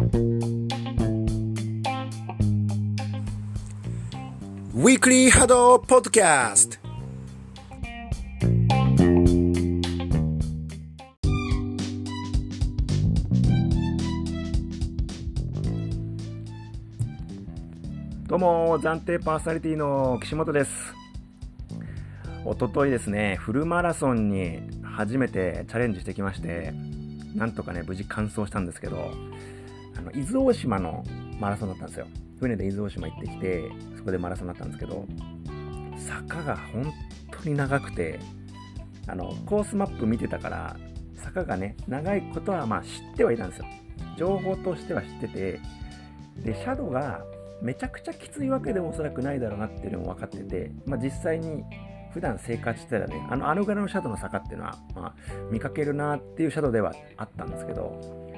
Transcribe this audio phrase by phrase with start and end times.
[0.00, 6.78] ウィークリーハドポッドキャスト
[18.26, 20.70] どうも暫定パーソナリティの岸本です。
[22.46, 26.72] おとといですねフルマラソンに初めてチャレンジしてきまして
[27.34, 29.10] なんとかね無事完走したんですけど
[30.14, 31.04] の伊豆大島の
[31.38, 32.06] マラソンだったんですよ。
[32.38, 35.06] 船で伊豆大島行ってきてそこでマラソンだったんですけど
[35.98, 36.90] 坂が本
[37.30, 38.18] 当に長くて
[39.06, 40.76] あのコースマップ見てたから
[41.16, 43.66] 坂がね長いことはまあ知ってはいたんですよ。
[44.16, 45.60] 情報としては知ってて
[46.38, 47.22] でシャドウが
[47.62, 51.62] めちゃくちゃきついわけでもおそらくないだろうなっていうのも分かってて、まあ、実際に
[52.12, 55.14] 普段生活してたらね、あの、あのぐらいのシャドウの坂っていうのは、まあ、
[55.50, 58.29] 見かけるなっていうシャドウではあったんですけど、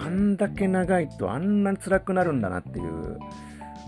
[0.00, 3.18] あんだけ長いとあんなに辛くなるんだなっていう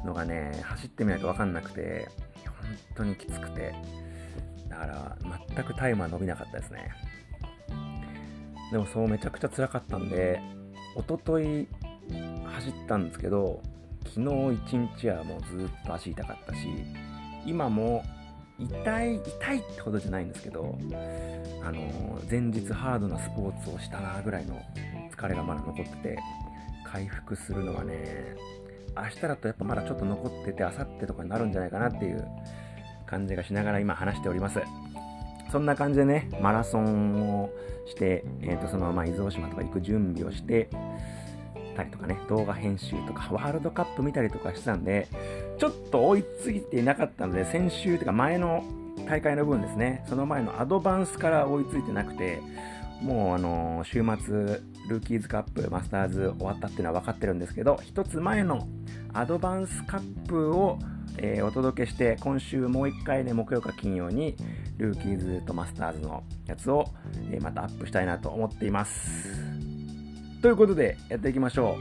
[0.05, 2.09] のがね、走ってみないと分かんなくて、
[2.45, 2.55] 本
[2.97, 3.75] 当にきつくて、
[4.69, 5.17] だから
[5.55, 6.91] 全くタイムは伸びなかったですね。
[8.73, 10.41] でもそうめちゃくちゃ辛かったんで、
[10.97, 11.69] おととい
[12.45, 13.63] 走ったんですけど、
[14.09, 16.67] 昨日一日はもうずっと足痛かったし
[17.47, 18.05] 今も
[18.59, 20.79] 痛い痛いってほどじゃないんですけど
[21.63, 24.61] あの前日ハードなスポーツをしたなぐらいの
[25.21, 26.19] 疲れがまだ残ってて
[26.85, 28.37] 回復するのはね
[28.97, 32.27] 明日だとやっぱまだちょっと残ってて明後日とかになるんじゃないかなっていう
[33.07, 34.61] 感じがしながら今話しております。
[35.53, 37.51] そんな感じでねマラソンを
[37.87, 40.69] して、えー、とそのまま伊豆大島とか行く準備をして
[41.77, 45.09] たりとかね、動画編集とか、ワールドカップ見たりとかしてたんで、
[45.59, 48.65] ちょっと追いついていなかったので、先週というか前の
[49.09, 52.41] 大会の分ですね、その前のアドバンスから追いついてなくて、
[53.01, 58.67] もうあの週末、ルーキーズカップ、マスターズ終わったっていうのは分かってるんですけど、一つ前の
[59.13, 60.79] アドバンスカップを、
[61.17, 64.37] えー、お届けして、今週もう一回ね、木曜か金曜に、
[64.77, 66.87] ルーキーズとマスターズのやつを、
[67.31, 69.31] えー、またアップしたいなと思っています。
[70.43, 71.77] ということで、やっていきましょ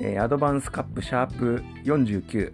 [0.00, 0.04] う。
[0.04, 2.52] えー、アドバンスカップシャープ49。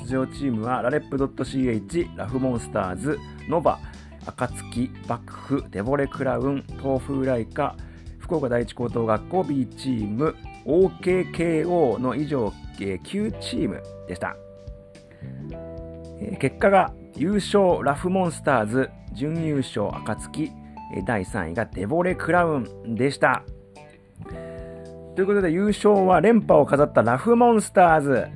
[0.00, 3.18] 出場チームは、ラレップ .ch、ラフモンスターズ、
[3.48, 3.78] ノバ、
[4.32, 7.76] 暁、幕府、デボレクラウン、東風ライカ、
[8.18, 14.36] 福岡第一高等学校 B チーム、OKKO の以上、9チームでした。
[16.40, 20.50] 結果が、優勝ラフモンスターズ、準優勝暁、
[21.06, 23.44] 第3位がデボレクラウンでした。
[25.14, 28.26] ということで優勝は連覇を飾ったラフモンスターズ。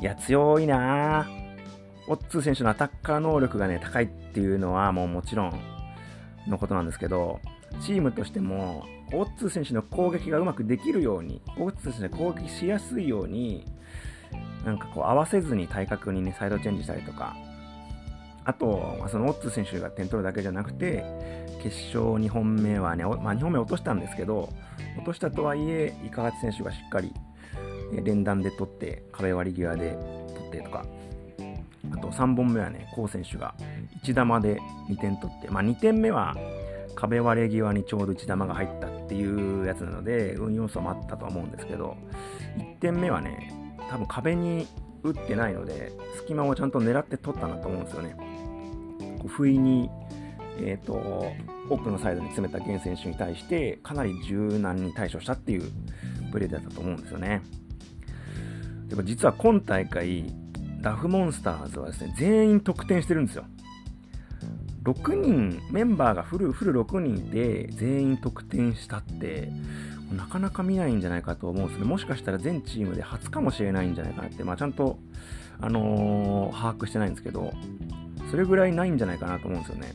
[0.00, 1.26] いや、強いな
[2.06, 5.60] オッツー選手のアタッカー能力がね、高いっていうのはもうもちろん
[6.48, 7.40] のことなんですけど、
[7.80, 13.64] チームとしても、オッツ選手の攻撃がうまくできるように、オッツー選手が攻撃しやすいように、
[14.64, 17.36] なんかこう合わせずに体格にね、サイドチェンジしたりとか、
[18.44, 21.04] あと、そのオッツ選手が点取るだけじゃなくて、
[21.62, 24.50] 決勝2本目はね、まあ、2本目落としたんですけど、
[24.96, 27.12] 落としたとはいえ、イカガチ選手がしっかり
[28.02, 29.96] 連弾で取って、壁割り際で
[30.34, 30.84] 取ってとか、
[31.94, 33.54] あと3本目はね、コウ選手が
[34.02, 36.34] 1玉で2点取って、まあ、2点目は
[36.96, 41.96] 壁割れ際にちょうど1玉が入ったっていうやつなので、運要素もあったと思うんですけど、
[42.58, 43.52] 1点目はね、
[43.90, 44.66] 多分壁に
[45.02, 48.16] 打ってないので、隙間をちゃんと狙って取ったなと思うんですよね。
[49.18, 49.90] こう不意に、
[50.58, 51.32] えーと、
[51.70, 55.70] 奥のサイドに詰めた現選手に対してかなり柔軟に対処したっていう
[56.32, 57.42] プレーだったと思うんですよね。
[58.88, 60.24] でも実は今大会
[60.84, 63.44] ラフモンスターズはですね全員得点してるんですよ。
[64.84, 69.50] 6人メンバーがフルフル6人で全員得点したって
[70.12, 71.86] なかなか見ないんじゃないかと思うんですね。
[71.86, 74.98] もしかしたら全チームで初かもしれないんじゃないかなって、まあ、ちゃんと、
[75.58, 77.54] あのー、把握してないんですけど、
[78.30, 79.94] それぐらいないんじゃないかなと思うんですよね。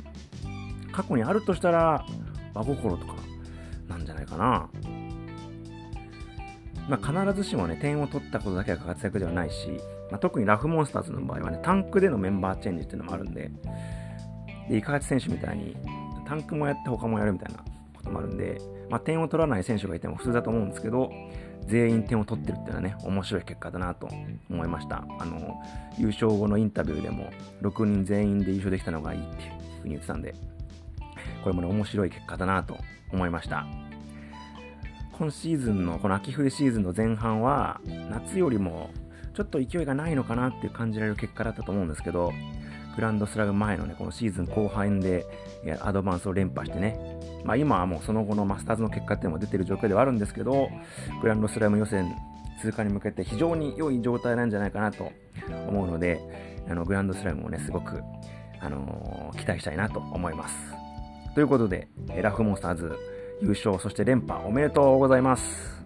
[0.91, 2.03] 過去にあるとしたら、
[2.55, 3.13] 和心とか
[3.87, 4.69] なんじゃないかな。
[6.89, 9.79] まあ、必ずしもね、点を取ったことだけが活躍ではないし、
[10.11, 13.51] まあ、特にラフモンスターズの場合はね、タンクでのメンバーチェンジっていうのもあるんで、
[14.69, 15.75] で、イカハチ選手みたいに、
[16.25, 17.59] タンクもやって他もやるみたいな
[17.95, 18.59] こともあるんで、
[18.89, 21.11] まあ、点を取らない選手がいても普通だと思うんですけど、
[21.65, 24.09] 全員点を取ってるっていうのはね、面白い結果だなと
[24.49, 25.05] 思いました。
[25.19, 25.61] あの、
[25.97, 27.29] 優勝後のインタビューでも、
[27.61, 30.33] 6人全員で優勝できたのがいいっていうふうに言ってたんで、
[31.43, 32.77] これもね、面白い結果だなと
[33.11, 33.67] 思いました。
[35.17, 38.89] 今シーズンの、この秋冬シーズンの前半は、夏よりも
[39.33, 42.33] ちょっと勢いがないのかなっていう感じられる結果だったと思うんですけど、
[42.95, 45.25] グランドスラム前のね、このシーズン後半で
[45.81, 46.99] アドバンスを連覇してね、
[47.45, 50.69] まあ、今はもうその後のマスターズの結果っていうのも出てる状況ではあるんですけど、
[51.21, 52.13] グランドスラム予選
[52.61, 55.11] 通過に向けて非常に良い状態なんじゃないかなと
[55.67, 56.19] 思うので、
[56.69, 58.01] あのグランドスラムもね、すごく、
[58.59, 60.55] あのー、期待したいなと思います。
[61.35, 61.87] ということで、
[62.21, 62.97] ラフモンスターズ
[63.41, 65.79] 優勝、そして連覇おめでとうございます。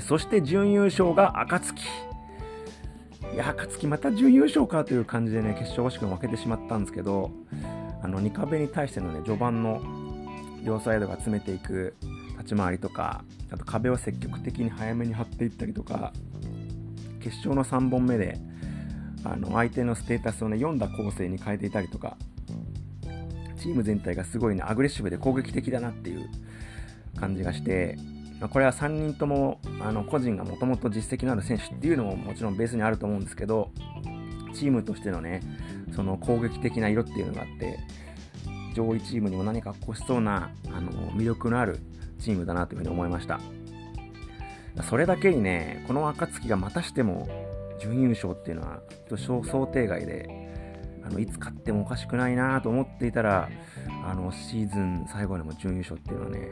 [0.00, 1.82] そして準優勝が暁。
[3.34, 7.30] いや、暁また準優勝かという感じでね、決勝惜しくも負けてしまったんですけど、
[8.02, 9.80] あの、2壁に対してのね、序盤の
[10.64, 11.94] 両サイドが詰めていく
[12.38, 16.12] 立ち回りとか、あと壁を積極的に早めに張っていったりとか、
[17.20, 18.38] 決勝の3本目で、
[19.24, 22.16] あの、相手のステータスをね、読んだ構成に変えていたりとか、
[23.58, 26.28] チーム全体がすごいね、アグレッシブで攻撃的だなっていう
[27.18, 27.96] 感じがして、
[28.42, 33.70] まあ、これは3人ともあの個人がもともと実績のある選手っていうのももちろんベースにあると思うんですけど、
[34.52, 35.42] チームとしてのね、
[35.94, 37.78] その攻撃的な色っていうのがあって、
[38.74, 41.78] 上位チームにも何か欲しそうなあの魅力のある
[42.18, 43.38] チームだなというふうに思いました。
[44.82, 47.28] それだけにね、この暁がまたしても
[47.80, 48.80] 準優勝っていうのは
[49.16, 50.28] 想定外で、
[51.04, 53.48] あのいつ勝ってもおかしくないなと思っていたら、
[54.04, 56.48] あのシーズン最後にも準優勝っていうのはね、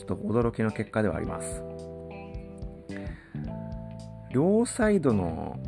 [0.00, 1.62] ちょっと驚きの結果ではあります。
[4.32, 5.58] 両サイドの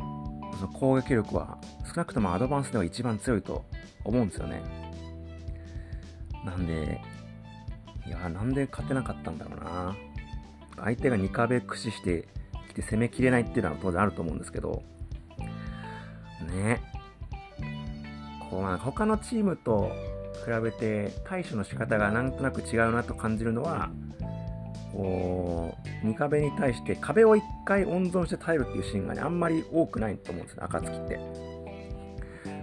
[0.55, 3.65] その攻撃力は少なくともアドバンスでは一番強いと
[4.03, 4.63] 思うんですよね。
[6.43, 6.99] なんで、
[8.07, 9.95] いや、なんで勝てなかったんだろうな。
[10.77, 12.27] 相手が2壁駆使して
[12.69, 14.81] きて攻めきれないっていうのは当然あると思うんですけど、
[16.49, 16.81] ね。
[18.49, 19.91] こうまあ他のチームと
[20.45, 23.91] 比べて対処の仕方がなんとなく違うなと感じるのは、
[24.93, 31.19] こう、2壁に対して壁を1回温存して耐えるっていうシーンがね、あんまり多くないと思うんですね、暁って。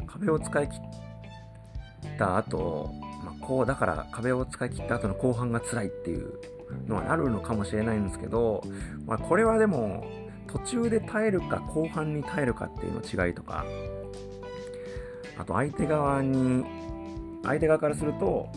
[0.06, 2.90] 壁を使い切った後、
[3.24, 6.32] まあ、こう、だから壁を使い切った後の後半が辛いっていう
[6.86, 8.62] のはあるのかもしれないんですけど、
[9.06, 10.04] まあ、これはでも、
[10.46, 13.64] 途中で耐えるか後半に耐えるかっていうの違いとか、
[15.38, 16.64] あと相手側に、
[17.42, 18.48] 相手側からすると、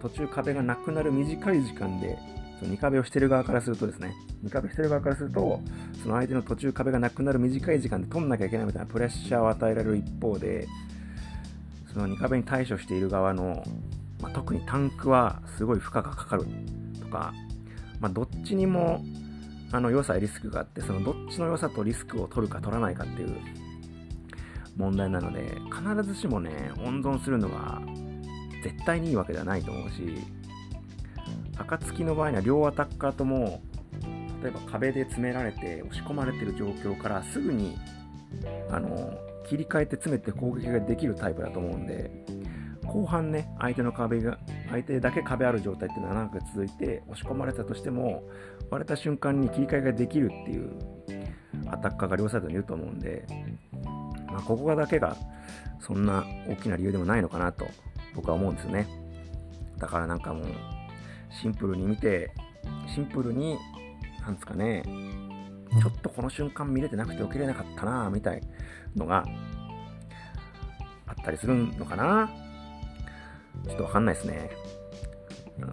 [0.00, 2.18] 途中壁がなくなる短い時間で
[2.60, 4.14] その2壁をしてる側からするとですね、
[4.44, 5.60] 2壁してる側からすると、
[6.02, 10.68] その相手の途中壁がなくなる短い時間で取んなきゃいけないみたいなプレッシャーを与えられる一方で、
[11.92, 13.64] その2壁に対処している側の、
[14.20, 16.44] まあ、特にタンクはすごい負荷がかかる
[17.00, 17.32] とか、
[17.98, 19.02] まあ、どっちにも
[19.72, 23.36] あの良さやリスクがあって、そのどっちの良さとリスクを取るか取らないかっていう
[24.76, 27.80] 問題なので、必ずしもね、温存するのが
[28.62, 30.18] 絶対にいいわけではないと思うし、
[31.66, 33.62] 暁の場合には両アタッカーとも
[34.42, 37.76] 例えば壁で詰められて押し込まれてる状況からすぐに
[38.70, 39.12] あの
[39.46, 42.10] 切り替えて詰めて攻撃ができるタイプだと思うんで
[42.86, 44.38] 後半ね相手の壁が
[44.70, 48.24] 相手だけ壁ある状態っていうのは長く続いて押し込まれたとしても
[48.70, 50.72] 割れた瞬間に切り替えができるっていう
[51.68, 53.26] アタッカーが両サイドにいると思うんで、
[54.26, 55.16] まあ、ここだけが
[55.80, 57.66] そんな大きな理由でもないのかなと
[58.14, 58.88] 僕は思うんですよね。
[59.78, 60.44] だからなんかもう
[61.30, 62.32] シンプルに見て、
[62.92, 63.56] シンプルに、
[64.20, 64.82] なんですかね、
[65.80, 68.40] ちょっとこの瞬間見れてなくて起きれなかったなみたい
[68.96, 69.24] のが
[71.06, 72.28] あったりするのかな
[73.64, 74.50] ちょっとわかんないですね。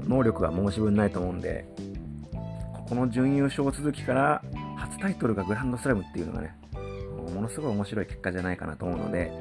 [0.07, 1.65] 能力が申し分ないと思うんで、
[2.73, 4.43] ここの準優勝続きから
[4.75, 6.55] 初タイトルがグランドスラムっていうのがね、
[7.33, 9.31] ものすごい面白い結果じゃないかなと思うので、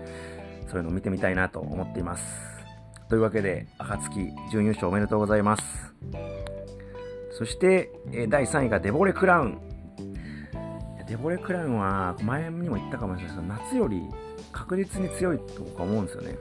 [0.68, 2.55] そういうのを見てみたいなと思っています。
[3.08, 5.62] というわけで、暁準優勝おめでとうございます。
[7.38, 7.90] そして、
[8.28, 9.60] 第3位がデボレクラウン。
[11.06, 14.02] デボレクラウンは前にも言ったかもしれないですけど、夏より
[14.50, 16.36] 確実に強いと僕は思うんですよね。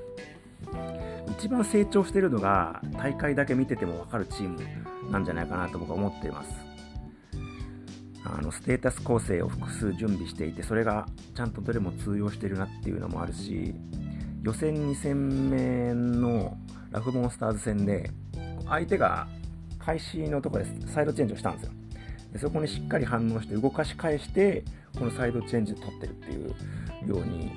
[1.37, 4.59] 一番成長してるのが大会だけ見てても分かるチーム
[5.11, 6.49] なんじゃないかなと僕は思っています。
[8.23, 11.05] あのステータス構成を複数準備していて、それが
[11.35, 13.75] ちゃんとどれも通用してるなっていうのもあるし、
[14.45, 16.55] 予選2戦目の
[16.91, 18.11] ラフモンスターズ戦で、
[18.67, 19.27] 相手が
[19.79, 21.71] 開始のところでサイドチェンジをしたんですよ。
[22.31, 24.63] でそこにしっかり反応して動かし返して、
[24.99, 26.49] このサイドチェンジで取ってるっていう
[27.07, 27.53] ように、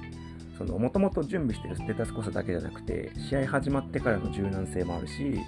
[0.78, 5.38] もともと準備してるステータスコスだけじゃなくて、試合始まってからの柔軟性もあるし、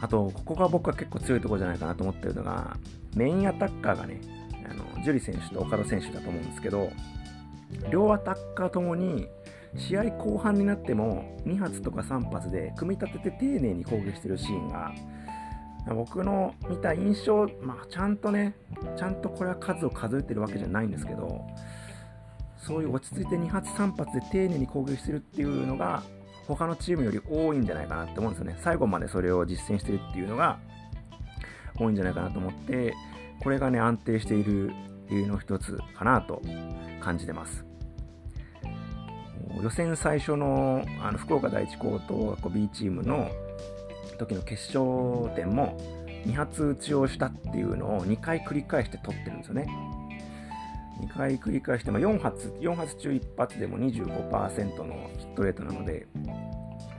[0.00, 2.76] あと、ここが僕は結構強いところじゃないかなと思ってるのが、
[3.14, 4.20] メインアタッカーがね、
[4.68, 6.90] あのジュリ選手と岡田選手だと思うんですけど、
[7.92, 9.28] 両アタッカーともに
[9.76, 14.92] 試合後半になっても2発とか3発で組み立てて丁寧に攻撃してるシーンが
[15.94, 18.54] 僕の見た印象、まあ、ちゃんとね、
[18.96, 21.46] ちゃんとこれは数を数えてるわけじゃないんですけど、
[22.56, 26.02] そういう落ち着いて2発3発で丁寧に攻撃してるっていうのが、
[26.46, 28.56] 他のチームより多いんじゃないかなって思うんですよね。
[28.60, 30.58] 最後までそれを実践してるっていうのが
[31.78, 32.94] 多いんじゃないかなと思って、
[33.42, 34.70] これがね、安定している
[35.08, 36.42] 理由の一つかなと
[37.00, 37.69] 感じてます。
[39.62, 43.30] 予選最初のあの福岡第一高等学校 B チームの
[44.18, 45.76] 時の決勝点も
[46.26, 49.68] 2発打ちをしたっていうのを2回繰り返して取ってるんですよね。
[51.00, 56.06] 2回繰り返して、まあ、4発、4発中1発でも25%のヒットレートなので、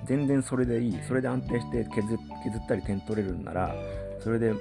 [0.06, 3.76] 全然それでいい、それで安定して削ったり点取れるんなら、
[4.20, 4.54] それで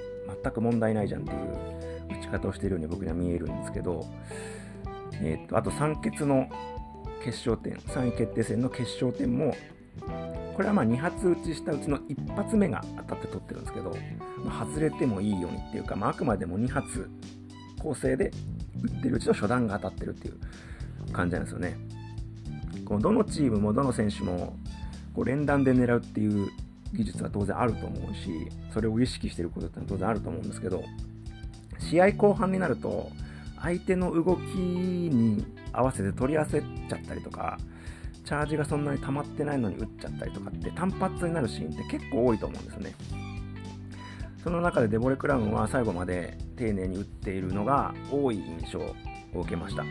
[0.43, 4.05] 全く問題ないじゃんっていう打ち方をしているように僕には見えるんですけど、
[5.13, 6.47] えー、っとあと3決の
[7.23, 9.55] 決勝点、3位決定戦の決勝点も、
[10.55, 13.95] これはま2発打ちしたうちの1発目が当たって取ってるんですけど、
[14.43, 17.09] まあ、外れてもいいようにっていうか、まあ、あくまでも2発
[17.79, 18.31] 構成で
[18.83, 21.77] 打ってるうちの初段が当たってるっていう感じなんですよね。
[22.85, 24.57] このどのチームもどの選手も
[25.13, 26.49] こう連弾で狙うっていう
[26.93, 30.83] 技術は当然あると思うし、それを意識してることってのは当然あると思うんですけど、
[31.79, 33.09] 試合後半になると、
[33.61, 37.57] 相手の動きに合わせて取り焦っちゃったりとか、
[38.25, 42.93] チャージがそんなに溜まってないのに打っちゃったりとかって単発になるシーンって結構多いと思うんですよね。
[44.43, 48.95] その中でデボレ・クラウンは最後まで丁寧に打っているのが多い印象を
[49.33, 49.83] 受けました。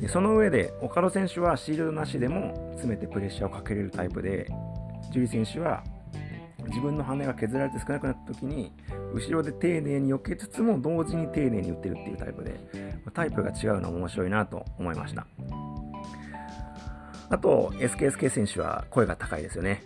[0.00, 4.46] でその上で、岡野選手はシールドなしでも詰めてプレッシャーをかけれるタイプで、
[5.12, 5.82] 樹里選手は
[6.68, 8.72] 自分の羽が削られて少なくなった時に
[9.12, 12.60] 後ろで丁寧に避けつつも同時に丁寧に打ってるっていうタイプで
[13.10, 15.26] タイプが違うのも面白いなと思いました。
[17.30, 19.82] あと SKSK 選手は声が高いですよね。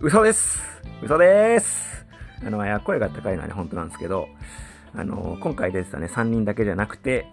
[0.00, 0.58] 嘘です。
[1.02, 2.04] 嘘です。
[2.44, 4.28] あの、いや、声が高いのはね、本当なんですけど、
[4.94, 7.26] あの、今回出てたね、3人だけじゃなくて、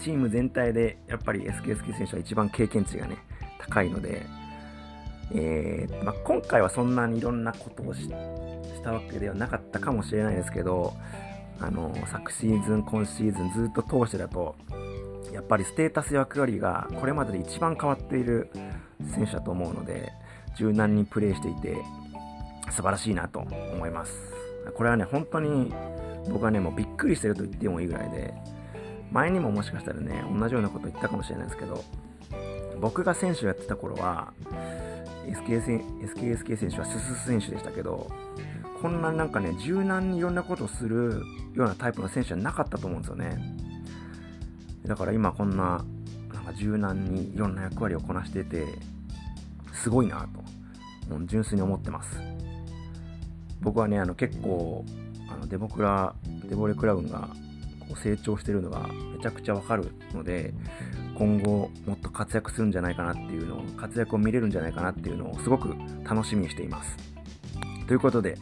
[0.00, 3.18] チーム全体で、やっぱり SKSK 選手は一番経験値がね、
[3.58, 4.26] 高いので、
[5.32, 8.08] えー、まあ、今回はそんなにいろんなことをし
[8.82, 10.92] たわけではなかったかもしれないですけど、
[11.60, 14.56] あの、昨シーズン、今シーズンずっと通してだと、
[15.32, 18.50] やっぱりステータス役割がこれまでで一番変わっている
[19.14, 20.12] 選手だと思うので、
[20.56, 21.76] 柔軟にプレーしていて、
[22.70, 24.12] 素晴らしいなと思います。
[24.74, 25.72] これはね、本当に
[26.30, 28.34] 僕はね、もうびっくりしてると言ってもいいぐらいで、
[29.12, 31.84] 前にももしかしたらね、同じようなこと言ったかもしれないですけど、
[32.80, 34.32] 僕が選手をやってた頃は、
[35.26, 38.10] SKSK SK 選手はスス選手でしたけど、
[38.80, 41.22] こんななんかね、柔軟にいろんなことをする
[41.54, 43.38] ようなタイプの選手はなかったと思うんですよね。
[44.84, 45.84] だから今こんな、
[46.32, 48.66] なんか柔軟にいろんな役割をこなしてて、
[49.72, 50.28] すごいな
[51.08, 52.20] と、もう純粋に思ってます。
[53.60, 54.84] 僕はね、あの結構、
[55.28, 56.14] あのデモクラ、
[56.48, 57.28] デボレクラウンが
[57.80, 60.52] こう成長してるのがめちゃくちゃわかるので、
[61.16, 66.96] 今後もっと活躍するんじゃないかなっていうのを、活躍を見れるんじゃないかなっていうのをすごく楽しみにしています。
[67.86, 68.36] ということで、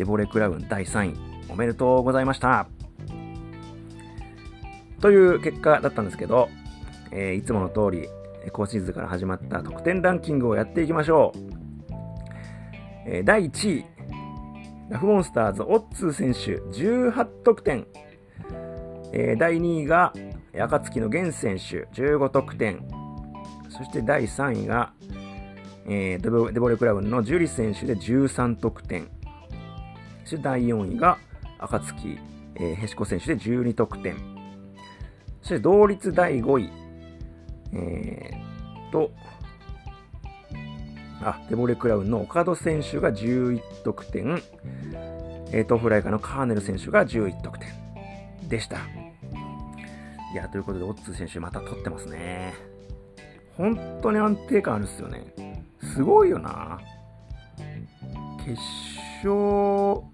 [0.00, 1.14] デボレクラウン第3位、
[1.50, 2.66] おめでとうございました。
[5.02, 6.48] という結果だったんですけど、
[7.10, 8.08] えー、いつもの通り、
[8.50, 11.38] 今シーズンから始まった得点ランキングをやっていきましょう。
[13.04, 13.84] えー、第1位、
[14.88, 17.86] ラフモンスターズ、オッツー選手、18得点。
[19.12, 20.14] えー、第2位が、
[20.58, 22.88] 暁の源選手、15得点。
[23.68, 24.94] そして第3位が、
[25.86, 29.19] えー、デボレクラウンのジュリ選手で13得点。
[30.38, 31.18] 第4位が、
[31.58, 32.18] 暁、
[32.56, 34.16] えー、ヘシコ選手で12得点。
[35.42, 36.70] そして同率第5位、
[37.72, 39.10] えー、と、
[41.22, 44.42] あ、デボレクラウンの岡戸選手が11得点、
[45.52, 47.68] えー、トフライカーのカーネル選手が11得点
[48.48, 48.78] でした。
[50.32, 52.54] いや、ということで、オッツー選手また取ってますね。
[53.56, 55.66] 本当に安定感あるっすよね。
[55.82, 56.80] すごいよな。
[58.38, 60.04] 決勝勝、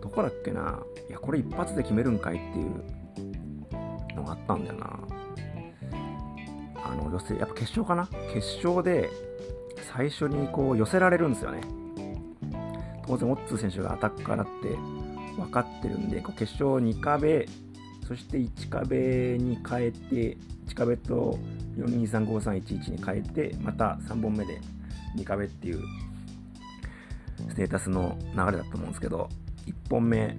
[0.00, 0.82] どこだっけな？
[1.08, 5.00] いや、これ一発で決めるんかいっていうのがあったんだよな。
[6.84, 8.08] あの、寄せ、やっぱ決勝かな？
[8.32, 9.10] 決勝で
[9.94, 11.60] 最初にこう寄せられるんですよね。
[13.06, 14.68] 当然、オッツー選手がアタッカーだって
[15.36, 17.46] 分かってるんで、こう決勝2壁
[18.06, 21.38] そして1壁に変えて、1壁と
[21.76, 24.60] 4235311に変えて、また3本目で
[25.16, 25.82] 2壁っていう
[27.48, 29.28] ステータスの流れだと思うんですけど、
[29.66, 30.36] 1本目、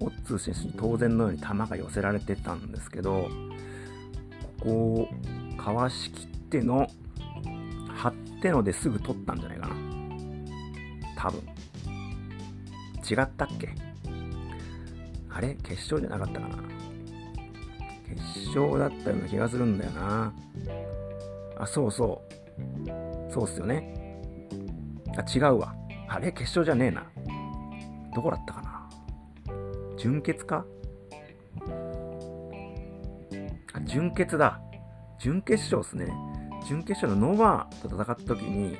[0.00, 3.28] オッツー選手に当然のように球が寄せられてたんですけど、
[4.60, 5.08] ここを
[5.56, 6.88] かわしきっての、
[7.88, 9.74] 張ってのですぐ取ったんじゃないかな。
[11.16, 11.40] 多分。
[13.10, 13.74] 違ったっけ？
[15.30, 15.54] あれ？
[15.62, 16.56] 決勝じゃなかったかな？
[18.08, 20.32] 決勝だったような気がするんだよな。
[21.58, 23.32] あ、そうそう。
[23.32, 24.20] そうっすよね。
[25.16, 25.74] あ、違うわ。
[26.08, 26.32] あれ？
[26.32, 27.04] 決勝じゃねえな。
[28.14, 28.88] どこだったかな？
[29.98, 30.64] 準決か？
[33.74, 34.60] あ、準決だ。
[35.20, 36.12] 準決勝っすね。
[36.66, 38.76] 準決勝のノーバーと戦った時に、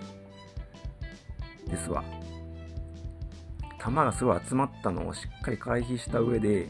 [1.66, 2.02] ですわ。
[3.84, 6.68] 球がすごい集まったのをしっかり回避した上で、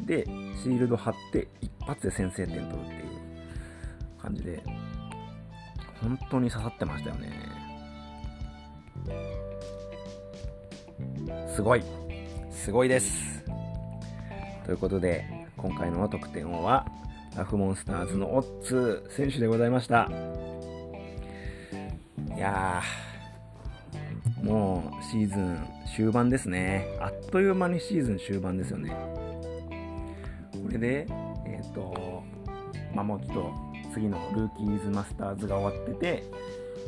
[0.00, 3.02] で、シールド張って一発で先制点取るっていう
[4.20, 4.62] 感じで、
[6.02, 7.30] 本当に刺さってましたよね。
[11.54, 11.82] すごい。
[12.50, 13.44] すごいです。
[14.64, 15.24] ということで、
[15.56, 16.86] 今回の得点王は、
[17.36, 20.10] ラフモンスターズのオッツ選手でございました。
[22.36, 26.86] いやー、もうシーズン終盤ですね。
[27.00, 28.90] あっという間にシーズン終盤ですよね。
[30.50, 31.06] これで、
[31.46, 32.22] えっ、ー、と、
[32.94, 33.52] まあ、もうちょっと
[33.94, 36.24] 次のルーキーズマスターズが終わってて、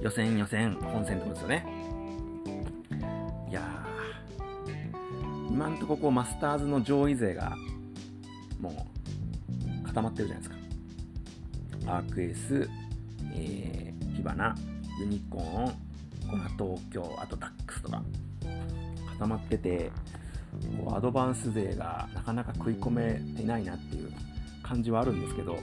[0.02, 1.77] 予選予選本戦ってことですよね。
[5.58, 7.56] 今んとここマスターズの上位勢が
[8.60, 8.86] も
[9.82, 11.96] う固まってるじゃないですか。
[11.96, 12.70] アークエース、
[13.34, 14.54] えー、火花、
[15.00, 18.00] ユニコーン、コナ東京、あとダックスとか
[19.14, 19.90] 固まってて、
[20.80, 24.12] こうアドバンス勢がなかなか食い込めてないなっていう
[24.62, 25.58] 感じはあるんですけど、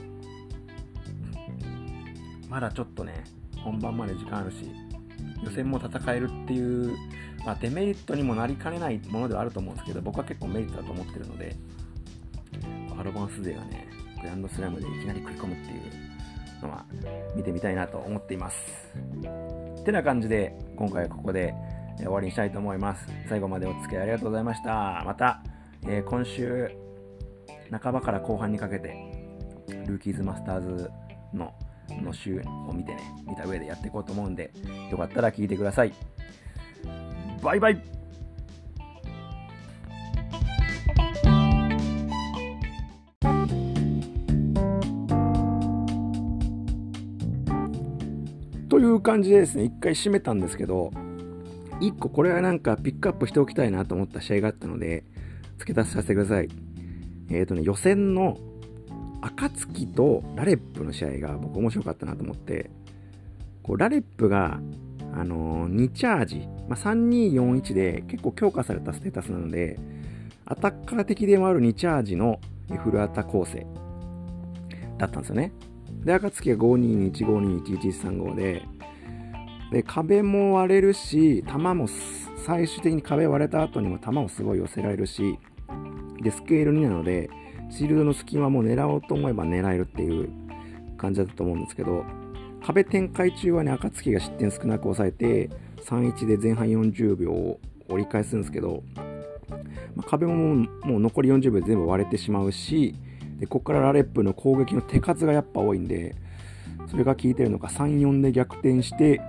[2.50, 3.24] まだちょっとね、
[3.64, 4.70] 本番まで時間あるし、
[5.44, 6.96] 予選も戦えるっていう、
[7.44, 11.56] まあ、デメリットにもなりかねないものではあると思うんですけど、僕は結構メリットだと思ってるので、
[12.98, 13.86] アドバンス勢がね、
[14.20, 16.84] グランドスラムでいきなり食い込むっていうのは
[17.34, 18.56] 見てみたいなと思っています。
[19.84, 21.54] てな感じで、今回はここで
[21.98, 23.06] 終わりにしたいと思います。
[23.28, 25.02] 最後までお付き合いありがとうございました。
[25.04, 25.42] また、
[25.86, 26.70] えー、今週
[27.70, 28.96] 半ばから後半にかけて、
[29.86, 30.90] ルーキーズマスターズ
[31.32, 31.52] の
[32.02, 34.52] の週を見てね、見た上でやっていこうと思うんで、
[34.90, 35.92] よかったら聞いてください。
[37.42, 37.96] バイバイ
[48.68, 50.90] という感じでですね、一回締めたんですけど、
[51.80, 55.04] 一個これはなんかピックアップしておきたいなと思った試合があったので、
[55.58, 56.48] 付け足させてください。
[57.30, 58.38] えっ、ー、とね、予選の
[59.20, 62.70] 暁とラレップの試合が僕面白かったなと思って、
[63.62, 64.60] こうラレップが、
[65.12, 69.78] あのー、2チャージ、まあ、3241で結構強化されたステータスなので、
[70.44, 72.40] アタッカー的でもある2チャージの
[72.82, 73.66] フルアタ構成
[74.98, 75.52] だったんですよね。
[76.04, 78.62] で、暁が5221521135で、
[79.72, 81.88] で、壁も割れるし、弾も
[82.44, 85.38] 最終的に壁割れた後にも弾をすごい寄せられるし、
[86.22, 87.28] で、スケール2なので、
[87.70, 90.30] シールドの隙間も狙おうと思えば狙えるっていう
[90.96, 92.04] 感じだったと思うんですけど、
[92.64, 95.50] 壁展開中はね、暁が失点少なく抑えて、
[95.84, 98.82] 3-1で前半40秒を折り返すんですけど、
[99.94, 102.94] まあ、壁ももう残り40秒で全部割れてしまうし、
[103.38, 106.16] でここからラレップの攻撃の手数がやっぱ多いんで、
[106.88, 109.20] それが効いてるのか3-4で逆転して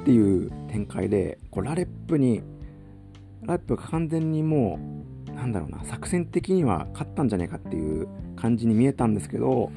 [0.00, 2.42] っていう展開で、こうラレップに、
[3.42, 4.78] ラレップが完全にも
[5.17, 9.70] うなんだろうな、作戦的には勝ったんじゃないかっていう感じに見えたんですけど、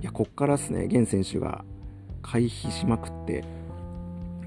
[0.00, 1.64] いや、こっからですね、ゲン選手が
[2.22, 3.44] 回避しまくって、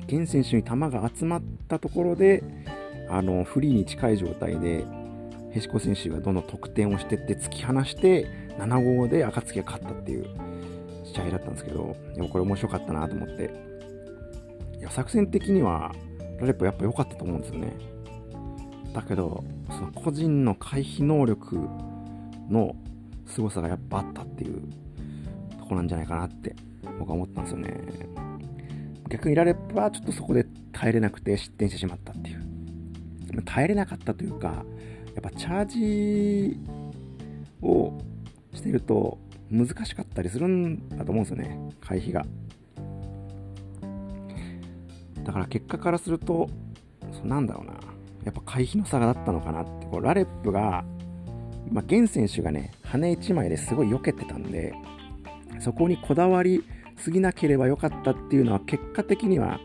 [0.07, 2.43] ゲン選手に球が集まったところで、
[3.07, 4.83] あの、フリーに近い状態で、
[5.51, 10.25] ヘシコ選手がどんどん得点をしてって突き放して、7号で暁が勝ったっていう
[11.03, 13.51] 試合だったんですけど、でもこれ面白かったなと思って、
[14.79, 15.93] いや、作戦的には、
[16.39, 17.73] ラレップやっぱ良かったと思うんですよね。
[18.93, 21.67] だけど、その個人の回避能力
[22.49, 22.75] の
[23.25, 24.61] 凄さがやっぱあったっていう
[25.59, 26.55] とこなんじゃないかなって
[26.99, 27.73] 僕は思ったんですよね。
[29.09, 32.45] 逆にラレップはちょっとそこで耐えれなくて失点してしまったっていう。
[33.45, 36.59] 耐えれなかったというか、やっぱチャージ
[37.61, 37.93] を
[38.53, 39.19] してると
[39.49, 42.25] 難しかったりするんだと思うんですよね、回避が。
[45.23, 46.49] だから結果からすると、
[47.23, 47.73] なんだろうな、
[48.27, 50.83] やっぱ回避の差があったのかなって、こうラレップが、
[51.71, 54.73] まあ、ゲン選手がね、羽1枚ですごい避けてたんで、
[55.61, 56.61] そこにこだわり
[56.97, 59.61] すぎなければよかったっていうのは結果的には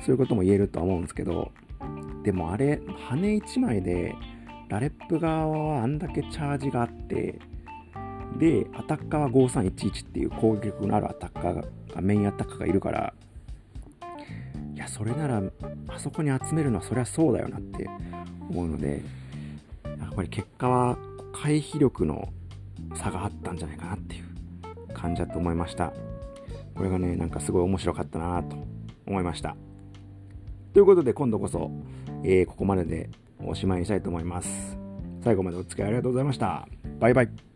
[0.00, 1.52] そういうことも言えるとは思うんですけど、
[2.24, 4.16] でもあれ、羽1枚で、
[4.68, 7.38] ラレップ側はあんだけチャージがあって、
[8.38, 13.14] で、アタッカーは5311っていう攻撃力のあるアタッカーが、メインアタッカーがいるから、
[14.74, 15.40] いや、それなら、
[15.94, 17.88] あそこに集めるのはそりゃそうだよなって
[18.50, 19.02] 思うので、
[19.84, 20.98] やっぱり結果は
[21.32, 22.28] 回避力の
[22.94, 25.92] 差があったんじゃないかなっていう感じだと思いました。
[26.74, 28.56] これがね、なんかすごい面白かったなと
[29.06, 29.56] 思いました。
[30.72, 31.70] ということで今度こそ、
[32.24, 33.10] えー、ここまでで
[33.44, 34.76] おしまいにしたいと思います。
[35.22, 36.66] 最後までお付き合いありがとうございました。
[36.98, 37.53] バイバイ。